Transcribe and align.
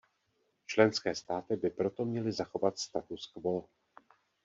Členské 0.65 1.15
státy 1.15 1.55
by 1.55 1.69
proto 1.69 2.05
měly 2.05 2.31
zachovat 2.31 2.79
status 2.79 3.27
quo. 3.33 3.67